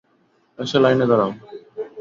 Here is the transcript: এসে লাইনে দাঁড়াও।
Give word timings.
এসে 0.59 0.77
লাইনে 0.83 1.05
দাঁড়াও। 1.09 1.31